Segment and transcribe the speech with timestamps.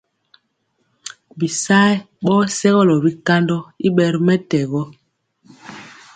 [1.37, 1.93] Bisayɛ
[2.25, 4.81] ɓɔ sɛgɔlɔ bikandɔ i ɓɛ ri mɛtɛgɔ.